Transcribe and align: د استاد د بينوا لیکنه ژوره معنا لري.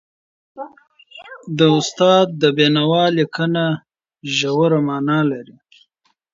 د 1.57 1.59
استاد 1.77 2.25
د 2.41 2.43
بينوا 2.57 3.05
لیکنه 3.17 3.63
ژوره 4.37 4.79
معنا 4.87 5.19
لري. 5.31 5.57